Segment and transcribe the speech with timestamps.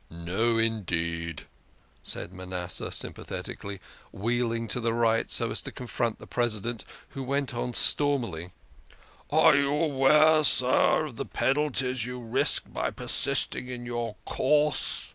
[0.32, 1.46] "No, indeed,"
[2.04, 3.80] said Manasseh sympathetically,
[4.12, 8.52] wheeling to the right so as to confront the President, who went on stormily,"
[9.30, 15.12] Are you aware, sir, of the penalties you risk by persisting in your course